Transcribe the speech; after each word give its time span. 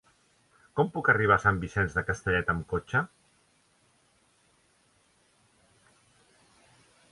Com 0.77 0.87
puc 0.93 1.09
arribar 1.13 1.35
a 1.35 1.43
Sant 1.43 1.59
Vicenç 1.65 1.97
de 1.97 2.03
Castellet 2.07 2.49
amb 2.53 2.73
cotxe? 2.73 3.03